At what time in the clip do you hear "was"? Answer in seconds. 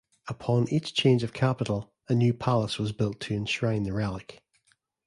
2.79-2.91